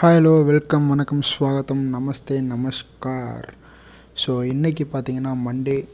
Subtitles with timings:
[0.00, 3.46] Hi hello welcome வணக்கம் ஸ்வாகத்தம் நமஸ்தே நமஸ்கார்.
[4.24, 5.88] So இன்றைக்கி பார்த்தீங்கன்னா மண்டே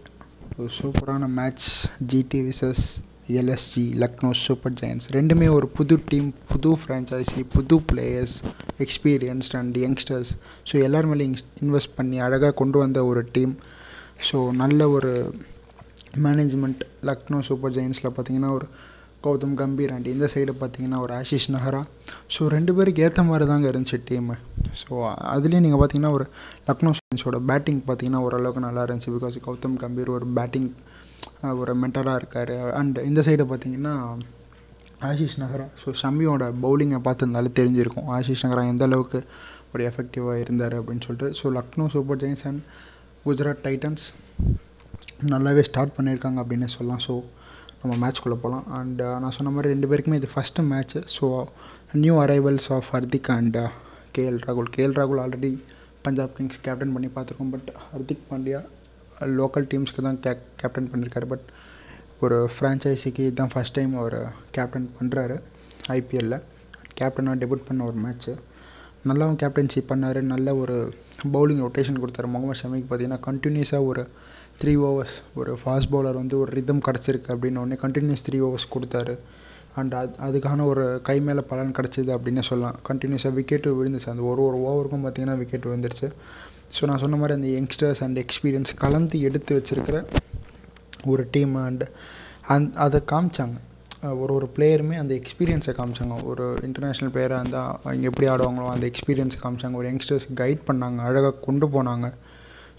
[0.58, 1.66] ஒரு சூப்பரான match
[2.06, 8.42] GT versus LSG Lucknow Super Giants ரெண்டுமே ஒரு புது டீம் புது ஃப்ரான்ச்சைசி புது players
[8.78, 10.32] experienced and youngsters
[10.72, 13.56] so எல்லார் மேலேயும் இன்வெஸ்ட் பண்ணி அழகாக கொண்டு வந்த ஒரு டீம்
[14.30, 15.34] ஸோ நல்ல ஒரு
[16.16, 18.68] மேனேஜ்மெண்ட் லக்னோ சூப்பர் ஜெயின்ஸில் பார்த்தீங்கன்னா ஒரு
[19.26, 21.80] கௌதம் கம்பீர் அண்ட் இந்த சைடு பார்த்தீங்கன்னா ஒரு ஆஷிஷ் நஹரா.
[22.34, 24.36] ஸோ ரெண்டு பேருக்கு ஏற்ற மாதிரி தாங்க இருந்துச்சு டீமு
[24.82, 24.92] ஸோ
[25.34, 26.26] அதுலேயும் நீங்கள் பார்த்தீங்கன்னா ஒரு
[26.68, 30.70] லக்னோ ஜெயின்ஸோட பேட்டிங் பார்த்தீங்கன்னா ஓரளவுக்கு நல்லா இருந்துச்சு பிகாஸ் கௌதம் கம்பீர் ஒரு பேட்டிங்
[31.62, 32.54] ஒரு மென்டராக இருக்கார்.
[32.80, 33.94] அண்ட் இந்த சைடு பார்த்தீங்கன்னா
[35.08, 38.08] ஆஷிஷ் நகரா ஸோ ஷமியோட பவுலிங்கை பார்த்துருந்தாலே தெரிஞ்சிருக்கும்.
[38.16, 39.20] ஆஷிஷ் நகரா எந்த அளவுக்கு
[39.74, 41.28] ஒரு எஃபெக்டிவாக இருந்தார் அப்படின்னு சொல்லிட்டு.
[41.38, 42.62] So Lucknow Super Giants and
[43.26, 44.04] Gujarat Titans
[45.32, 47.02] நல்லாவே ஸ்டார்ட் பண்ணியிருக்காங்க அப்படின்னு சொல்லலாம்.
[47.06, 47.14] ஸோ
[47.82, 51.26] நம்ம மேட்ச்க்குள்ளே போகலாம் அண்ட் uh, நான் சொன்ன மாதிரி ரெண்டு பேருக்குமே இது first match so
[52.02, 53.58] new arrivals of Hardik and
[54.16, 55.50] KL ராகுல் கேஎல் ராகுல் ஆல்ரெடி
[56.04, 57.50] பஞ்சாப் கிங்ஸ் கேப்டன் பண்ணி பார்த்துருக்கோம்.
[57.54, 58.60] But Hardik Pandya
[59.40, 61.46] local uh, டீம்ஸ்க்கு தான் கே கேப்டன் பண்ணியிருக்காரு பட்
[62.24, 64.18] ஒரு ஃப்ரான்ச்சைஸிக்கு இதுதான் ஃபஸ்ட் டைம் அவர்
[64.56, 65.36] கேப்டன் பண்ணுறாரு
[65.96, 66.40] ஐபிஎல்லில்
[67.00, 68.32] கேப்டனாக டெபியூட் பண்ண ஒரு மேட்ச்சு
[69.10, 70.20] நல்லாவும் கேப்டன்ஷிப் பண்ணார்.
[70.32, 70.76] நல்ல ஒரு
[71.34, 72.28] பவுலிங் ரொட்டேஷன் கொடுத்தாரு.
[72.34, 74.02] முகமது ஷமிக்கு பார்த்தீங்கன்னா கண்டினியூஸாக ஒரு
[74.60, 79.14] த்ரீ ஓவர்ஸ் ஒரு ஃபாஸ்ட் பவுலர் வந்து ஒரு ரிதம் கிடச்சிருக்கு அப்படின்னு கண்டினியூஸ் த்ரீ ஓவர்ஸ் கொடுத்தாரு.
[79.80, 82.78] அண்ட் அது அதுக்கான ஒரு கை மேலே பலன் கிடச்சிது அப்படின்னு சொல்லலாம்.
[82.88, 84.08] கண்டினியூஸாக விக்கெட்டு விழுந்துச்சு.
[84.14, 86.08] அந்த ஒரு ஒரு ஓவருக்கும் பார்த்திங்கன்னா விக்கெட் விழுந்துருச்சு.
[86.76, 89.98] ஸோ நான் சொன்ன மாதிரி அந்த யங்ஸ்டர்ஸ் அண்ட் எக்ஸ்பீரியன்ஸ் கலந்து எடுத்து வச்சுருக்கிற
[91.12, 91.84] ஒரு டீம் அண்ட்
[92.54, 93.56] அந் அதை காமிச்சாங்க.
[94.22, 96.14] ஒரு ஒரு பிளேயருமே அந்த எக்ஸ்பீரியன்ஸை காமிச்சாங்க.
[96.30, 99.74] ஒரு இன்டர்நேஷ்னல் பிளேயராக இருந்தால் அவங்க எப்படி ஆடுவாங்களோ அந்த எக்ஸ்பீரியன்ஸை காமிச்சாங்க.
[99.82, 100.98] ஒரு யங்ஸ்டர்ஸ் கைட் பண்ணாங்க.
[101.08, 102.08] அழகாக கொண்டு போனாங்க.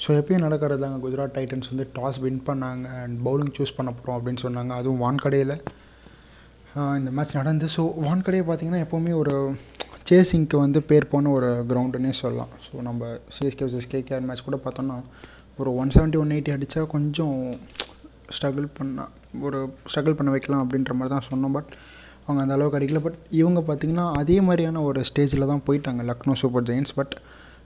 [0.03, 2.87] ஸோ எப்பயும் நடக்கிறது தாங்க குஜராத் டைட்டன்ஸ் வந்து டாஸ் வின் பண்ணாங்க.
[3.03, 4.71] அண்ட் பவுலிங் சூஸ் பண்ண போகிறோம் அப்படின்னு சொன்னாங்க.
[4.81, 5.55] அதுவும் வான்கடையில்.
[6.99, 7.65] இந்த மேட்ச் நடந்து.
[7.75, 9.35] ஸோ வான்கடையை பார்த்திங்கன்னா எப்போவுமே ஒரு
[10.09, 12.51] சேசிங்க்கு வந்து பேர் போன ஒரு கிரவுண்டுன்னே சொல்லலாம்.
[12.65, 14.97] ஸோ நம்ம சிஎஸ்கே வர்சஸ் கேகேஆர் மேட்ச் கூட பார்த்தோன்னா
[15.59, 17.37] ஒரு ஒன் செவன்ட்டி ஒன் எயிட்டி அடித்தா கொஞ்சம்
[18.35, 19.05] ஸ்ட்ரகிள் பண்ண
[19.47, 21.53] ஒரு ஸ்ட்ரகிள் பண்ண வைக்கலாம் அப்படின்ற மாதிரி தான் சொன்னோம்.
[21.57, 21.71] பட்
[22.25, 23.01] அவங்க அந்த அளவுக்கு அடிக்கல.
[23.05, 26.03] பட் இவங்க பார்த்திங்கன்னா அதே மாதிரியான ஒரு ஸ்டேஜில் தான் போயிட்டாங்க.
[26.11, 27.15] லக்னோ சூப்பர் ஜெயின்ஸ் பட்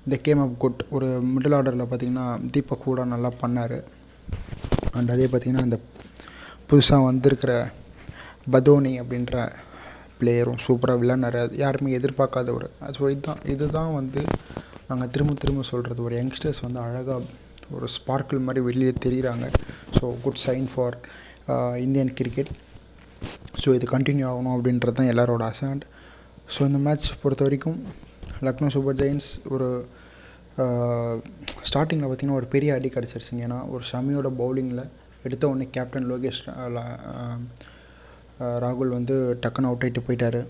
[0.07, 3.77] இந்த கேம் ஆஃப் குட் ஒரு மிடில் ஆர்டரில் பார்த்திங்கன்னா தீபக் கூட நல்லா பண்ணார்.
[4.93, 5.79] அண்ட் அதே பார்த்திங்கன்னா இந்த
[6.69, 7.51] புதுசாக வந்திருக்கிற
[8.51, 9.35] பதோனி அப்படின்ற
[10.19, 12.67] பிளேயரும் சூப்பராக விளையாடுறாரு யாருமே எதிர்பார்க்காத ஒரு
[12.97, 14.21] ஸோ இதுதான் இதுதான் வந்து
[14.87, 17.21] நாங்கள் திரும்ப திரும்ப சொல்கிறது ஒரு யங்ஸ்டர்ஸ் வந்து அழகாக
[17.71, 19.45] ஒரு ஸ்பார்க்கிள் மாதிரி வெளியே தெரிகிறாங்க
[19.99, 20.97] so good sign for
[21.77, 22.51] Indian cricket
[23.63, 25.85] so இது கண்டினியூ ஆகணும் அப்படின்றது தான் எல்லாரோட அசாண்ட்
[26.57, 27.79] ஸோ இந்த மேட்ச் பொறுத்த வரைக்கும்
[28.45, 29.67] லக்னோ சூப்பர் ஜெயின்ஸ் ஒரு
[31.69, 33.41] ஸ்டார்டிங்கில் பார்த்திங்கன்னா ஒரு பெரிய அடி கிடச்சிருச்சுங்க.
[33.47, 34.83] ஏன்னா ஒரு ஷமியோட பவுலிங்கில்
[35.27, 36.41] எடுத்த உடனே கேப்டன் லோகேஷ்
[38.63, 40.41] ராகுல் வந்து டக்குன்னு அவுட் ஆகிட்டு போயிட்டார்.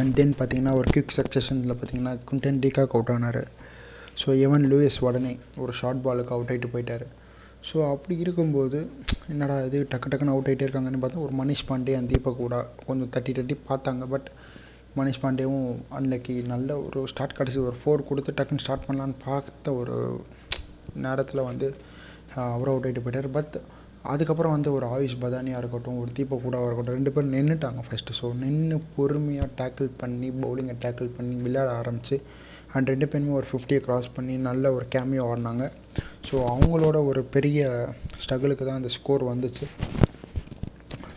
[0.00, 3.42] அண்ட் தென் பார்த்திங்கன்னா ஒரு குவிக் சக்சஷனில் பார்த்திங்கன்னா குண்டன் டீக்காக் அவுட் ஆனார்.
[4.22, 7.06] ஸோ எவன் லூயஸ் உடனே ஒரு ஷார்ட் பாலுக்கு அவுட் ஆகிட்டு போயிட்டார்.
[7.68, 8.78] ஸோ அப்படி இருக்கும்போது
[9.32, 12.56] என்னடா இது டக்கு டக்குன்னு அவுட் ஆகிட்டே இருக்காங்கன்னு பார்த்தா ஒரு மனிஷ் பாண்டே அந்த தீபக் கூட
[12.88, 14.04] கொஞ்சம் தட்டி தட்டி பார்த்தாங்க.
[14.14, 14.28] பட்
[14.98, 19.96] மனிஷ் பாண்டேவும் அன்னைக்கு நல்ல ஒரு ஸ்டார்ட் கிடச்சி ஒரு ஃபோர் கொடுத்து டக்குன்னு ஸ்டார்ட் பண்ணலான்னு பார்த்த ஒரு
[21.04, 21.66] நேரத்தில் வந்து
[22.52, 23.28] அவர் அவுட் ஆகிட்டு போயிட்டார்.
[23.38, 23.56] பட்
[24.12, 28.26] அதுக்கப்புறம் வந்து ஒரு ஆயுஷ் பதானியாக இருக்கட்டும் ஒரு தீபக் கூடாவாக இருக்கட்டும் ரெண்டு பேரும் நின்றுட்டாங்க ஃபஸ்ட்டு ஸோ
[28.42, 32.16] நின்று பொறுமையாக டேக்கிள் பண்ணி பவுலிங்கை டேக்கிள் பண்ணி விளையாட ஆரம்பித்து
[32.74, 35.66] அண்ட் ரெண்டு பேருமே ஒரு ஃபிஃப்டியை க்ராஸ் பண்ணி நல்ல ஒரு கேமியோ ஆடினாங்க.
[36.28, 37.60] ஸோ அவங்களோட ஒரு பெரிய
[38.22, 39.66] ஸ்ட்ரகிளுக்கு தான் அந்த ஸ்கோர் வந்துச்சு.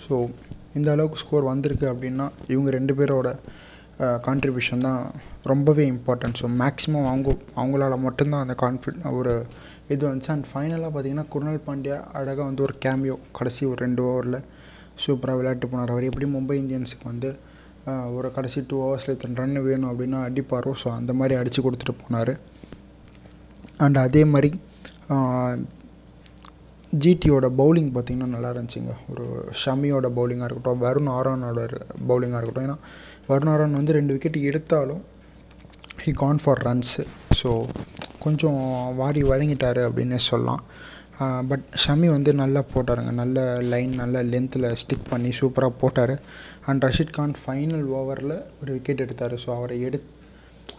[0.06, 0.16] ஸோ
[0.78, 3.30] இந்த அளவுக்கு ஸ்கோர் வந்திருக்கு அப்படின்னா இவங்க ரெண்டு பேரோட
[4.28, 5.02] கான்ட்ரிபியூஷன் தான்
[5.52, 7.30] ரொம்பவே இம்பார்ட்டன்ட் ஸோ மேக்ஸிமம் அவங்க
[7.60, 9.34] அவங்களால மட்டும்தான் அந்த கான்ஃபிட் ஒரு
[9.94, 10.32] இது வந்துச்சு.
[10.36, 14.40] அண்ட் ஃபைனலாக பார்த்தீங்கன்னா குருணால் பாண்டியா அழகாக வந்து ஒரு கேமியோ கடைசி ஒரு ரெண்டு ஓவரில்
[15.06, 15.94] சூப்பராக விளையாட்டு போனார்.
[15.96, 17.32] அவர் எப்படி மும்பை இந்தியன்ஸுக்கு வந்து
[18.18, 20.72] ஒரு கடைசி டூ ஹவர்ஸில் இத்தனை ரன் வேணும் அப்படின்னா அடிப்பாரோ?
[20.82, 22.34] ஸோ அந்த மாதிரி அடித்து கொடுத்துட்டு போனார்.
[23.86, 24.50] அண்ட் அதே மாதிரி
[27.04, 28.94] ஜிடியோட பவுலிங் பார்த்திங்கன்னா நல்லா இருந்துச்சுங்க.
[29.12, 29.26] ஒரு
[29.62, 31.60] ஷமியோட பவுலிங்காக இருக்கட்டும் வருண் ஆரானோட
[32.10, 32.68] பவுலிங்காக இருக்கட்டும்.
[32.68, 32.78] ஏன்னா
[33.30, 35.02] வருண் வந்து ரெண்டு விக்கெட் எடுத்தாலும்
[36.04, 37.04] he gone for runs
[37.40, 37.50] so
[38.24, 38.62] கொஞ்சம்
[39.02, 40.64] வாரி வழங்கிட்டார் அப்படின்னே சொல்லலாம்.
[41.50, 43.12] பட் ஷமி வந்து நல்லா போட்டாருங்க.
[43.22, 43.40] நல்ல
[43.74, 46.16] லைன் நல்ல லென்த்தில் ஸ்டிக் பண்ணி சூப்பராக போட்டார்.
[46.68, 49.36] அண்ட் ரஷித் கான் ஃபைனல் ஓவரில் ஒரு விக்கெட் எடுத்தார்.
[49.44, 50.00] ஸோ அவரை எடு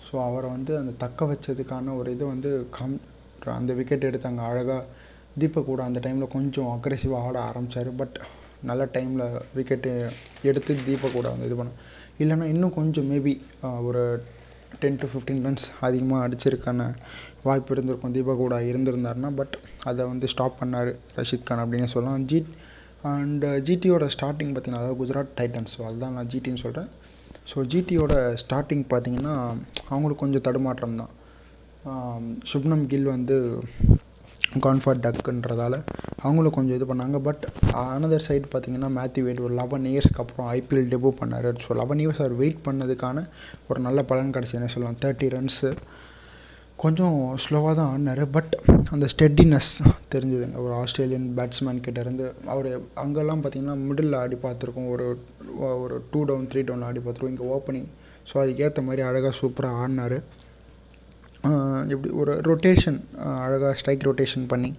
[0.08, 2.96] ஸோ அவரை வந்து அந்த தக்க வச்சதுக்கான ஒரு இது வந்து கம்
[3.58, 4.82] அந்த விக்கெட் எடுத்தாங்க அழகாக
[5.40, 8.16] தீபக் கூட அந்த டைமில் கொஞ்சம் அக்ரெசிவாக ஆட ஆரம்பித்தார் பட்
[8.68, 9.24] நல்ல டைமில்
[9.56, 9.90] விக்கெட்டு
[10.50, 11.78] எடுத்து தீபக் கூட வந்து இது பண்ணும்.
[12.22, 13.32] இல்லைன்னா இன்னும் கொஞ்சம் மேபி
[13.88, 14.02] ஒரு
[14.82, 16.80] டென் டு ஃபிஃப்டீன் ரன்ஸ் அதிகமாக அடிச்சிருக்கான
[17.46, 18.12] வாய்ப்பு இருந்திருக்கும்.
[18.16, 19.54] தீபக் கூட இருந்திருந்தாருன்னா பட்
[19.90, 22.26] அதை வந்து ஸ்டாப் பண்ணார் ரஷித் கான் அப்படின்னு சொல்லலாம்.
[22.32, 22.40] ஜி
[23.12, 26.90] அண்ட் ஜிடியோட ஸ்டார்டிங் பார்த்திங்கன்னா அதாவது குஜராத் டைட்டன்ஸ் ஸோ அதுதான் நான் ஜிடின்னு சொல்கிறேன்
[27.50, 29.34] ஸோ ஜிடியோட ஸ்டார்டிங் பார்த்தீங்கன்னா
[29.92, 31.12] அவங்களுக்கு கொஞ்சம் தடுமாற்றம் தான்.
[32.50, 33.36] சுப்னம் கில் வந்து
[34.66, 35.74] கான்ஃபார்ட் டக்குன்றதால
[36.22, 37.18] அவங்களும் கொஞ்சம் இது பண்ணாங்க.
[37.26, 37.44] பட்
[37.82, 41.48] அனதர் சைடு பார்த்தீங்கன்னா மேத்யூ வெயிட் ஒரு லெவன் இயர்ஸ்க்கு அப்புறம் ஐபிஎல் டெபு பண்ணார்.
[41.64, 43.24] ஸோ லெவன் இயர்ஸ் அவர் வெயிட் பண்ணதுக்கான
[43.68, 44.98] ஒரு நல்ல பலன் கிடச்சிதுன்னு சொல்லலாம்?
[45.04, 45.70] தேர்ட்டி ரன்ஸு
[46.82, 48.22] கொஞ்சம் ஸ்லோவாக தான் ஆடினார்.
[48.36, 48.52] பட்
[48.94, 49.72] அந்த ஸ்டெட்டினஸ்
[50.14, 50.58] தெரிஞ்சுதுங்க.
[50.66, 52.68] ஒரு ஆஸ்திரேலியன் பேட்ஸ்மேன் கிட்டேருந்து அவர்
[53.04, 54.90] அங்கெல்லாம் பார்த்தீங்கன்னா மிடில் ஆடி பார்த்துருக்கோம்.
[54.94, 55.06] ஒரு
[55.84, 57.34] ஒரு டூ டவுன் த்ரீ டவுன் ஆடி பார்த்துருக்கோம்.
[57.34, 57.88] இங்கே ஓப்பனிங்
[58.30, 60.18] ஸோ அதுக்கேற்ற மாதிரி அழகாக சூப்பராக ஆடினார்.
[61.92, 62.98] எப்படி ஒரு ரொட்டேஷன்
[63.44, 64.70] அழகாக ஸ்ட்ரைக் ரொட்டேஷன் பண்ணி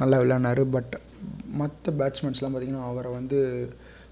[0.00, 0.62] நல்லா விளையாடினார்.
[0.74, 0.94] பட்
[1.60, 3.38] மற்ற பேட்ஸ்மேன்ஸ்லாம் பார்த்திங்கன்னா அவரை வந்து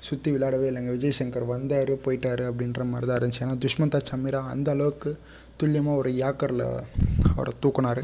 [0.06, 0.92] சுற்றி விளையாடவே இல்லைங்க.
[0.96, 3.42] விஜய் சங்கர் வந்தார் போயிட்டார் அப்படின்ற மாதிரி தான் இருந்துச்சு.
[3.46, 5.10] ஏன்னா துஷ்மந்தா சமீரா அந்த அளவுக்கு
[5.60, 6.66] துல்லியமாக ஒரு யாக்கரில்
[7.32, 8.02] அவரை தூக்குனார்.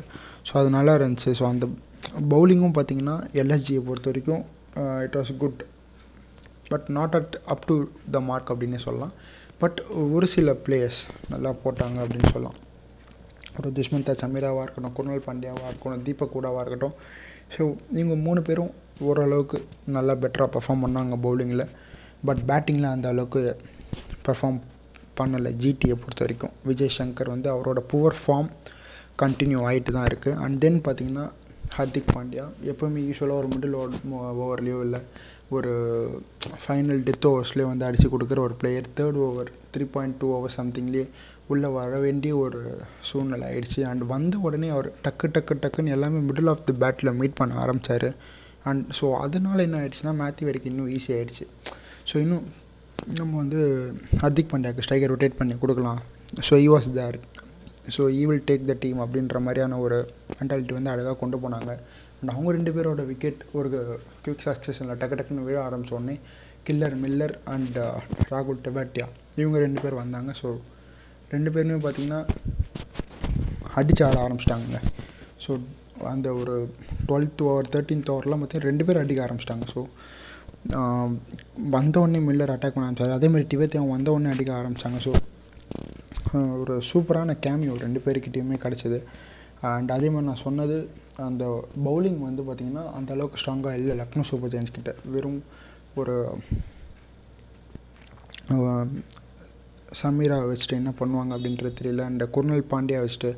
[0.48, 1.32] ஸோ அது நல்லா இருந்துச்சு.
[1.40, 1.66] ஸோ அந்த
[2.34, 4.42] பவுலிங்கும் பார்த்திங்கன்னா எல்எஸ்ஜியை பொறுத்த வரைக்கும்
[5.06, 5.62] it was good
[6.72, 7.76] but not at up to
[8.16, 9.14] the mark அப்படின்னே சொல்லலாம்.
[9.62, 9.80] பட்
[10.16, 11.00] ஒரு சில பிளேயர்ஸ்
[11.32, 12.58] நல்லா போட்டாங்க அப்படின்னு சொல்லலாம்.
[13.58, 16.96] ஒரு துஷ்மந்தா சமீராவாக இருக்கட்டும் குர்னல் பாண்டியாவாக இருக்கட்டும் தீபக் கூடாவாக இருக்கட்டும்.
[17.54, 17.62] ஸோ
[18.00, 18.72] இவங்க மூணு பேரும்
[19.08, 19.58] ஓரளவுக்கு
[19.96, 21.64] நல்லா பெட்டராக பர்ஃபார்ம் பண்ணாங்க பவுலிங்கில்
[22.28, 23.42] பட் பேட்டிங்கில் அந்த அளவுக்கு
[24.26, 24.60] பர்ஃபார்ம்
[25.18, 26.54] பண்ணலை ஜிடியை பொறுத்த வரைக்கும்.
[26.64, 28.50] விஜய் சங்கர் வந்து அவரோட புவர் ஃபார்ம்
[29.22, 31.26] கண்டினியூ ஆகிட்டு தான் இருக்குது அண்ட் தென் பார்த்திங்கன்னா
[31.76, 33.76] ஹர்திக் பாண்டியா எப்போவுமே யூஸ்வலாக ஒரு மிடில்
[34.42, 35.00] ஓவர்லேயோ இல்லை
[35.56, 35.72] ஒரு
[36.62, 41.06] ஃபைனல் டெத் ஓவர்ஸ்லேயே வந்து அடித்து கொடுக்குற ஒரு player third over three point two over சம்திங்லேயே
[41.46, 42.60] உள்ளே வர வேண்டிய ஒரு
[43.08, 43.80] சூழ்நிலை ஆயிடுச்சு.
[43.90, 48.08] அண்ட் வந்த உடனே அவர் டக்கு டக்கு டக்குன்னு எல்லாமே மிடில் ஆஃப் தி பேட்டில் மீட் பண்ண ஆரம்பித்தார்
[48.70, 51.46] அண்ட் ஸோ அதனால் என்ன ஆயிடுச்சுன்னா மேத்தி வரைக்கும் இன்னும் ஈஸி ஆகிடுச்சு
[52.12, 52.46] ஸோ இன்னும்
[53.20, 53.60] நம்ம வந்து
[54.22, 56.00] ஹர்திக் பாண்டியாவுக்கு ஸ்ட்ரைக்கர் ரொட்டேட் பண்ணி கொடுக்கலாம்.
[56.48, 57.18] So he was there
[57.94, 59.98] so he will take the team அப்படின்ற மாதிரியான ஒரு
[60.38, 61.72] மென்டாலிட்டி வந்து அழகாக கொண்டு போனாங்க.
[62.18, 63.68] அண்ட் அவங்க ரெண்டு பேரோட விக்கெட் ஒரு
[64.24, 66.16] குவிக் சக்ஸஸில் டக்கு டக்குன்னு விழ ஆரம்பித்தோடனே
[66.68, 67.78] கில்லர் மில்லர் அண்ட்
[68.32, 69.06] ராகுல் டெபாட்டியா
[69.42, 70.32] இவங்க ரெண்டு பேர் வந்தாங்க.
[70.40, 70.50] ஸோ
[71.34, 72.20] ரெண்டு பேருமே பார்த்திங்கன்னா
[73.78, 74.80] அடிச்சு ஆட ஆரம்பிச்சிட்டாங்க
[75.44, 75.52] ஸோ
[76.12, 76.54] அந்த ஒரு
[77.08, 79.66] டுவெல்த் ஓவர் தேர்ட்டீன்த் ஓவர்லாம் பார்த்தீங்கன்னா ரெண்டு பேர் அடிக்க ஆரம்பிச்சிட்டாங்க.
[79.74, 79.80] ஸோ
[80.78, 81.10] um,
[81.74, 83.16] வந்தவுடனே மில்லர் அட்டாக் பண்ண ஆரம்பிச்சார்.
[83.18, 85.12] அதேமாதிரி டிபேத்தியம் வந்தவுடனே அடிக்க ஆரம்பித்தாங்க ஸோ
[86.60, 88.98] ஒரு சூப்பரான கேமியோ ரெண்டு பேருக்கிட்டேயுமே கிடச்சிது.
[89.72, 90.76] அண்ட் அதே மாதிரி நான் சொன்னது
[91.26, 91.44] அந்த
[91.86, 94.92] பவுலிங் வந்து பார்த்திங்கன்னா அந்த அளவுக்கு ஸ்ட்ராங்காக இல்லை லக்னோ சூப்பர் ஜெயின்ஸ் கிட்ட.
[95.14, 95.40] வெறும்
[96.00, 96.14] ஒரு
[100.02, 102.04] சமீரா வச்சுட்டு என்ன பண்ணுவாங்க அப்படின்றது தெரியல.
[102.10, 103.30] அண்ட் குர்னல் பாண்டியா வச்சுட்டு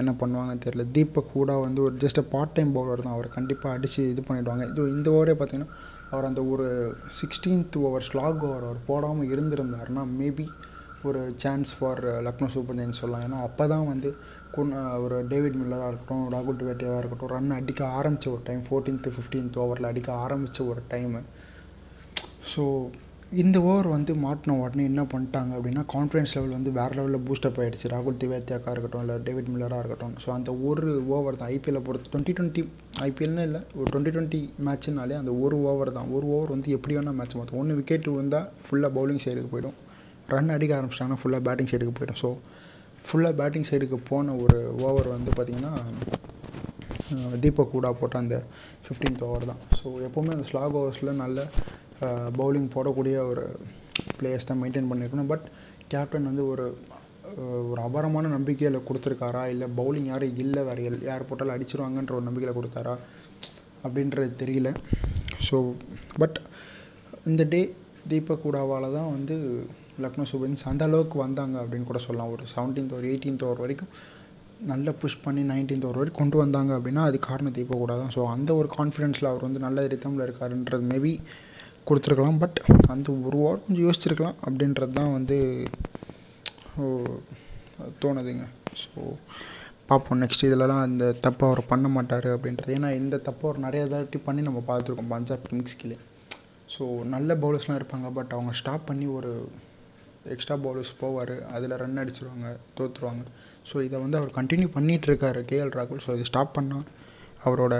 [0.00, 0.84] என்ன பண்ணுவாங்கன்னு தெரியல.
[0.96, 3.16] தீபக் கூட வந்து ஒரு ஜஸ்ட் பார்ட் டைம் பவுலர் தான்.
[3.16, 5.72] அவர் கண்டிப்பாக அடித்து இது பண்ணிவிடுவாங்க இது இந்த ஓவரே பார்த்திங்கன்னா
[6.12, 6.66] அவர் அந்த ஒரு
[7.20, 10.46] சிக்ஸ்டீன்த் ஓவர் ஸ்லாக் ஓவர் அவர் போடாமல் இருந்திருந்தாருன்னா மேபி
[11.10, 13.24] ஒரு chance for Lucknow Super Giants சொல்லலாம்.
[13.26, 14.10] ஏன்னா அப்போ தான் வந்து
[14.56, 19.14] குன் uh, ஒரு டேவிட் மில்லராக இருக்கட்டும் ராகுல் டிவேட்டியாவாக இருக்கட்டும் ரன் அடிக்க ஆரம்பித்த ஒரு டைம் ஃபோர்டீன்த்து
[19.14, 21.22] ஃபிஃப்டீன்த் ஓவரில் அடிக்க ஆரம்பித்த ஒரு டைமு
[22.52, 22.64] ஸோ
[23.42, 27.90] இந்த ஓவர் வந்து மாட்டின உடனே என்ன பண்ணிட்டாங்க அப்படின்னா கான்ஃபிடன்ஸ் லெவல் வந்து வேறு லெவலில் பூஸ்டப் ஆகிடுச்சு
[27.92, 30.14] ராகுல் திவேத்தியாக்கா இருக்கட்டும் இல்லை டேவிட் மில்லராக இருக்கட்டும்.
[30.24, 31.50] ஸோ அந்த ஒரு ஓவர் தான்.
[31.54, 32.62] ஐபிஎல்லை பொறுத்து டுவெண்ட்டி டுவெண்ட்டி
[33.08, 36.10] ஐபிஎல்னு இல்லை ஒரு டுவெண்ட்டி டுவெண்ட்டி மேட்ச்னாலே அந்த ஒரு ஓவர் தான்.
[36.18, 39.76] ஒரு ஓவர் வந்து எப்படி வேணால் மேட்ச் மாற்றும் ஒன்று விக்கெட் வந்தால் ஃபுல்லாக பவுலிங் சைடுக்கு போயிடும்.
[40.32, 42.20] ரன் அடிக்க ஆரம்பிச்சிட்டாங்கன்னா ஃபுல்லாக பேட்டிங் சைடுக்கு போயிடும்.
[42.22, 42.28] ஸோ
[43.06, 45.72] ஃபுல்லாக பேட்டிங் சைடுக்கு போன ஒரு ஓவர் வந்து பார்த்திங்கன்னா
[47.42, 48.36] தீபக் கூடா போட்ட அந்த
[48.84, 49.60] ஃபிஃப்டீன்த் ஓவர் தான்.
[49.80, 51.46] ஸோ எப்போவுமே அந்த ஸ்லாக் ஓவர்ஸில் நல்ல
[52.38, 53.44] பவுலிங் போடக்கூடிய ஒரு
[54.18, 55.44] பிளேயர்ஸ் தான் மெயின்டைன் பண்ணியிருக்கணும் பட்
[55.92, 56.66] கேப்டன் வந்து ஒரு
[57.70, 59.42] ஒரு அபாரமான நம்பிக்கையில் கொடுத்துருக்காரா?
[59.52, 62.94] இல்லை பவுலிங் யாரும் இல்லை வேறு எல் யார் போட்டாலும் அடிச்சிருவாங்கன்ற ஒரு நம்பிக்கையில் கொடுத்தாரா?
[63.84, 64.68] அப்படின்றது தெரியல.
[65.46, 65.56] ஸோ
[66.20, 66.36] பட்
[67.30, 67.60] இந்த டே
[68.10, 69.34] தீபக் கூடாவால் தான் வந்து
[70.04, 72.32] லக்னோ சூப்பர்ஸ் அந்த அளவுக்கு வந்தாங்க அப்படின்னு கூட சொல்லலாம்.
[72.34, 73.90] ஒரு செவன்டீன்த் ஒரு எயிட்டீன்த் ஓவர் வரைக்கும்
[74.70, 78.12] நல்லா புஷ் பண்ணி நைன்டீன்த் ஓவர் வரைக்கும் கொண்டு வந்தாங்க அப்படின்னா அது காரணம் தீபக் கூட தான்.
[78.16, 81.12] ஸோ அந்த ஒரு கான்ஃபிடென்ஸில் அவர் வந்து நல்ல ரித்தமில் இருக்காருன்றது மேபி
[81.88, 82.40] கொடுத்துருக்கலாம்.
[82.44, 82.58] பட்
[82.94, 85.38] அந்த ஒரு ஓவர் கொஞ்சம் யோசிச்சிருக்கலாம் அப்படின்றது தான் வந்து
[88.02, 88.46] தோணுதுங்க.
[88.82, 89.00] ஸோ
[89.88, 90.20] பார்ப்போம்.
[90.22, 92.72] நெக்ஸ்ட் இதிலலாம் அந்த தப்பை அவர் பண்ண மாட்டார் அப்படின்றது.
[92.78, 95.12] ஏன்னா இந்த தப்பை அவர் நிறைய தாட்டி பண்ணி நம்ம பார்த்துருக்கோம்.
[95.14, 95.98] பஞ்சாப் கிங்ஸ் கீழே.
[96.74, 99.32] ஸோ நல்ல பவுலர்ஸ்லாம் இருப்பாங்க பட் அவங்க ஸ்டாப் பண்ணி ஒரு
[100.34, 103.24] எக்ஸ்ட்ரா பவுலர்ஸ் போவார் அதில் ரன் அடிச்சிருவாங்க தோற்றுருவாங்க
[103.70, 106.02] ஸோ இதை வந்து அவர் கண்டினியூ பண்ணிகிட்ருக்காரு கேஎல் ராகுல்.
[106.06, 106.86] ஸோ இதை ஸ்டாப் பண்ணால்
[107.46, 107.74] அவரோட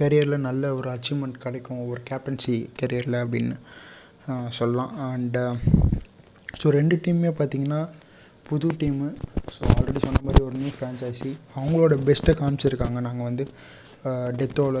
[0.00, 3.56] கரியரில் நல்ல ஒரு அச்சீவ்மெண்ட் கிடைக்கும் ஒரு கேப்டன்சி கரியரில் அப்படின்னு
[4.58, 4.92] சொல்லலாம்.
[5.12, 5.44] அண்டு
[6.60, 7.80] ஸோ ரெண்டு டீமுமே பார்த்திங்கன்னா
[8.48, 9.08] புது டீமு
[9.54, 12.98] ஸோ ஆல்ரெடி சொன்ன மாதிரி ஒரு நியூ ஃப்ரான்ச்சைசி அவங்களோட பெஸ்ட்டை காமிச்சிருக்காங்க.
[13.06, 13.44] நாங்கள் வந்து
[14.40, 14.76] டெத்தோட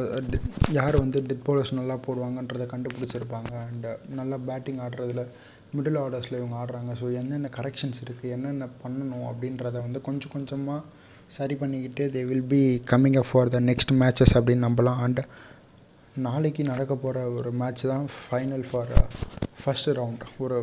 [0.78, 3.52] யார் வந்து டெத் பவுலர்ஸ் நல்லா போடுவாங்கன்றதை கண்டுபிடிச்சிருப்பாங்க.
[3.68, 5.22] அண்டு நல்லா பேட்டிங் ஆடுறதுல
[5.76, 6.92] மிடில் ஆர்டர்ஸில் இவங்க ஆடுறாங்க.
[7.00, 10.80] ஸோ என்னென்ன கரெக்ஷன்ஸ் இருக்குது என்னென்ன பண்ணணும் அப்படின்றத வந்து கொஞ்சம் கொஞ்சமாக
[11.36, 12.62] சரி பண்ணிக்கிட்டு they will be
[12.92, 15.00] coming up for the next matches அப்படின்னு நம்பலாம்.
[15.06, 15.20] அண்ட்
[16.26, 18.90] நாளைக்கு நடக்க போகிற ஒரு மேட்ச் தான் ஃபைனல் ஃபார்
[19.60, 20.56] ஃபஸ்ட்டு ரவுண்ட் ஒரு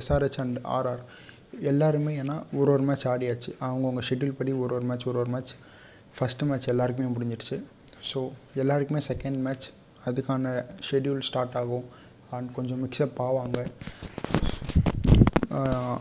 [0.00, 1.02] எஸ்ஆர்ஹெச் அண்ட் ஆர்ஆர்
[1.72, 3.50] எல்லாருமே ஏன்னா ஒரு ஒரு மேட்ச் ஆடியாச்சு.
[3.66, 5.52] அவங்கவுங்க ஷெட்யூல் படி ஒரு ஒரு மேட்ச் ஒரு ஒரு மேட்ச்
[6.18, 7.56] ஃபஸ்ட்டு மேட்ச் எல்லாருக்குமே முடிஞ்சிடுச்சு.
[8.10, 8.20] ஸோ
[8.62, 9.66] எல்லாருக்குமே செகண்ட் மேட்ச்
[10.08, 10.52] அதுக்கான
[10.88, 11.86] ஷெட்யூல் ஸ்டார்ட் ஆகும்.
[12.36, 13.58] அண்ட் கொஞ்சம் மிக்சப் ஆவாங்க.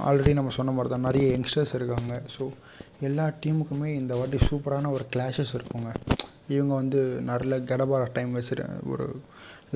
[0.08, 2.14] ஆல்ரெடி நம்ம சொன்ன மாதிரி தான் நிறைய யங்ஸ்டர்ஸ் இருக்காங்க.
[2.36, 2.44] ஸோ
[3.08, 5.90] எல்லா டீமுக்குமே இந்த வாட்டி சூப்பரான ஒரு கிளாஷஸ் இருக்குங்க.
[6.56, 9.06] இவங்க வந்து நல்ல கடபார டைம் வச்சுரு ஒரு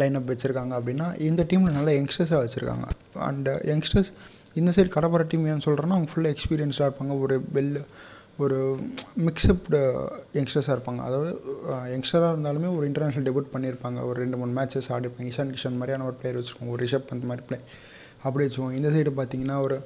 [0.01, 2.87] லைனப் வச்சுருக்காங்க அப்படின்னா இந்த டீமில் நல்ல யங்ஸ்டர்ஸாக வச்சுருக்காங்க.
[3.29, 4.11] அண்ட் யங்ஸ்டர்ஸ்
[4.59, 7.13] இந்த சைடு கடப்பார டீம் ஏன்னு சொல்கிறேன்னா அவங்க ஃபுல்லாக எக்ஸ்பீரியன்ஸாக இருப்பாங்க.
[7.25, 7.75] ஒரு வெல்
[8.45, 8.59] ஒரு
[9.27, 9.79] மிக்சப்டு
[10.37, 11.01] யங்ஸ்டர்ஸாக இருப்பாங்க.
[11.07, 11.31] அதாவது
[11.93, 13.99] யங்ஸ்டராக இருந்தாலுமே ஒரு இன்டர்நேஷ்னல் டெபியூட் பண்ணியிருப்பாங்க.
[14.09, 17.45] ஒரு ரெண்டு மூணு மேட்சஸ் ஆடிருப்பாங்க இஷான் கிஷன் மாதிரியான ஒரு பிளேயர் வச்சுக்கோங்க ஒரு ரிஷப் அந்த மாதிரி
[17.49, 17.67] பிளேயர்
[18.25, 19.77] அப்படி வச்சுக்கோங்க இந்த சைடு பார்த்தீங்கன்னா ஒரு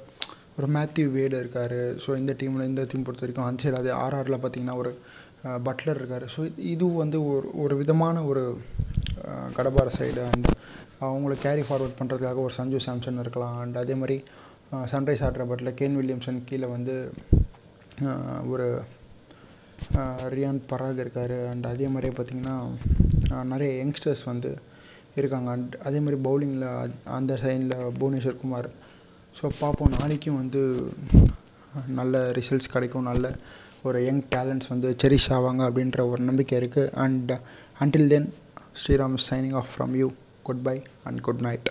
[0.58, 1.78] ஒரு மேத்யூ வேடு இருக்கார்.
[2.02, 4.92] ஸோ இந்த டீமில் இந்த டீம் பொறுத்த வரைக்கும் அந்த சைடு அது ஆர்ஆரில் பார்த்தீங்கன்னா ஒரு
[5.66, 6.24] பட்லர் இருக்கார்.
[6.34, 6.40] ஸோ
[6.74, 8.42] இது வந்து ஒரு ஒரு விதமான ஒரு
[9.56, 10.48] கடபார சைடு அண்ட்
[11.08, 13.56] அவங்கள கேரி ஃபார்வர்ட் பண்ணுறதுக்காக ஒரு சஞ்சு சாம்சன் இருக்கலாம்.
[13.62, 14.16] அண்ட் அதே மாதிரி
[14.92, 16.94] சன்ரைஸ் ஆடுற பட்டில் கேன் வில்லியம்சன் கீழே வந்து
[18.52, 18.68] ஒரு
[20.34, 21.36] ரியான் பராக் இருக்கார்.
[21.50, 22.56] அண்ட் அதே மாதிரியே பார்த்திங்கன்னா
[23.52, 24.50] நிறைய யங்ஸ்டர்ஸ் வந்து
[25.20, 25.48] இருக்காங்க.
[25.56, 26.66] அண்ட் அதே மாதிரி பவுலிங்கில்
[27.18, 28.68] அந்த சைடில் புவனேஸ்வர் குமார்.
[29.38, 30.62] ஸோ பார்ப்போம் நாளைக்கும் வந்து
[32.00, 33.08] நல்ல ரிசல்ட்ஸ் கிடைக்கும்.
[33.10, 33.32] நல்ல
[33.88, 37.32] ஒரு யங் டேலண்ட்ஸ் வந்து செரிஷ் ஆவாங்க அப்படின்ற ஒரு நம்பிக்கை இருக்குது and
[37.84, 38.28] until then
[38.82, 40.08] Sriram signing off from you
[40.48, 40.76] good bye
[41.08, 41.68] and good night